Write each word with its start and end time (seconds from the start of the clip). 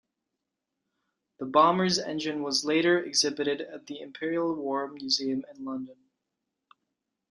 The 1.37 1.45
bomber's 1.45 1.99
engine 1.99 2.41
was 2.41 2.65
later 2.65 3.03
exhibited 3.03 3.61
at 3.61 3.85
the 3.85 3.99
Imperial 4.01 4.55
War 4.55 4.87
Museum 4.87 5.45
in 5.55 5.63
London. 5.63 6.09